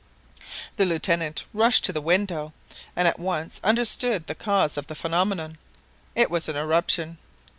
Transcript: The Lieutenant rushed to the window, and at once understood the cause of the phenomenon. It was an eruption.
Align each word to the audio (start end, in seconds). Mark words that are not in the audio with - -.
The 0.77 0.85
Lieutenant 0.87 1.45
rushed 1.53 1.85
to 1.85 1.93
the 1.93 2.01
window, 2.01 2.53
and 2.95 3.07
at 3.07 3.19
once 3.19 3.61
understood 3.63 4.25
the 4.25 4.33
cause 4.33 4.75
of 4.75 4.87
the 4.87 4.95
phenomenon. 4.95 5.59
It 6.15 6.31
was 6.31 6.49
an 6.49 6.55
eruption. 6.55 7.19